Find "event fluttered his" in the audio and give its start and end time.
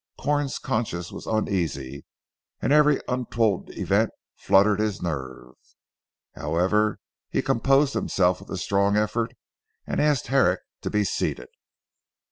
3.77-4.99